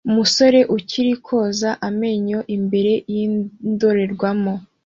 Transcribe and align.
Umusore 0.09 0.59
arimo 0.69 1.15
koza 1.25 1.69
amenyo 1.89 2.39
imbere 2.55 2.93
yindorerwamo 3.13 4.53